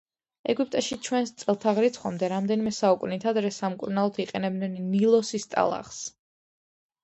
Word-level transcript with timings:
ეგვიპტეში 0.51 0.95
ჩვენს 1.07 1.33
წელთაღრიცხვამდე 1.43 2.31
რამდენიმე 2.33 2.73
საუკუნით 2.79 3.29
ადრე 3.35 3.53
სამკურნალოდ 3.61 4.21
იყენებდნენ 4.27 4.83
ნილოსის 4.91 5.49
ტალახს. 5.57 6.05